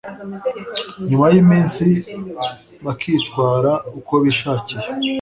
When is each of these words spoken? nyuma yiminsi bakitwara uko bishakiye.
nyuma 1.07 1.25
yiminsi 1.33 1.85
bakitwara 2.85 3.71
uko 3.99 4.13
bishakiye. 4.23 4.85